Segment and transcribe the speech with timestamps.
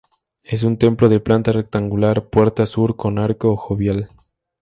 [0.41, 4.09] Es un templo de planta rectangular, puerta sur con arco ojival.